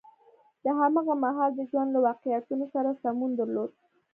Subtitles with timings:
[0.63, 3.71] د هماغه مهال د ژوند له واقعیتونو سره سمون درلود.